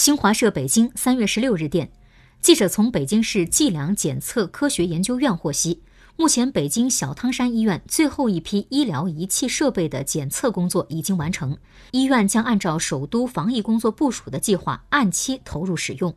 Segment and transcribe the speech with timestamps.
[0.00, 1.92] 新华社北京三月十六日电
[2.40, 5.82] 记者从北京市计量检测科学研究院获悉
[6.16, 11.54] 目前北京小汤山医院最后一批医疗仪器设备的检测工作已经完成
[11.90, 16.16] 医院将按照首都防疫工作部署的计划按期投入使用。